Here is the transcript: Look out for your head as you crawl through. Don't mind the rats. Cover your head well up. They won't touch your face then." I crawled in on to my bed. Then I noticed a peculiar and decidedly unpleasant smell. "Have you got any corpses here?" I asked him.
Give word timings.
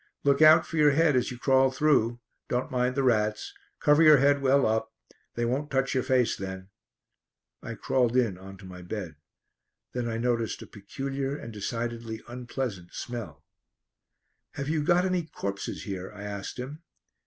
Look 0.23 0.41
out 0.41 0.65
for 0.65 0.77
your 0.77 0.93
head 0.93 1.15
as 1.15 1.29
you 1.29 1.37
crawl 1.37 1.69
through. 1.69 2.19
Don't 2.49 2.71
mind 2.71 2.95
the 2.95 3.03
rats. 3.03 3.53
Cover 3.79 4.01
your 4.01 4.17
head 4.17 4.41
well 4.41 4.65
up. 4.65 4.91
They 5.35 5.45
won't 5.45 5.69
touch 5.69 5.93
your 5.93 6.01
face 6.01 6.35
then." 6.35 6.69
I 7.61 7.75
crawled 7.75 8.17
in 8.17 8.35
on 8.35 8.57
to 8.57 8.65
my 8.65 8.81
bed. 8.81 9.17
Then 9.93 10.09
I 10.09 10.17
noticed 10.17 10.59
a 10.63 10.65
peculiar 10.65 11.37
and 11.37 11.53
decidedly 11.53 12.23
unpleasant 12.27 12.95
smell. 12.95 13.45
"Have 14.53 14.69
you 14.69 14.83
got 14.83 15.05
any 15.05 15.27
corpses 15.27 15.83
here?" 15.83 16.11
I 16.11 16.23
asked 16.23 16.57
him. 16.57 16.81